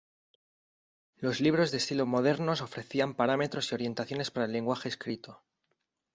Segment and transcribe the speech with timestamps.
[1.17, 5.43] Los libros de estilo modernos ofrecían parámetros y orientaciones para el lenguaje escrito.